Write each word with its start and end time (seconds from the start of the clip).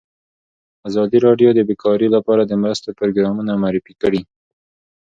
ازادي 0.89 1.17
راډیو 1.27 1.49
د 1.53 1.59
بیکاري 1.69 2.07
لپاره 2.15 2.41
د 2.45 2.53
مرستو 2.63 2.89
پروګرامونه 2.99 3.51
معرفي 3.63 3.93
کړي. 4.01 4.21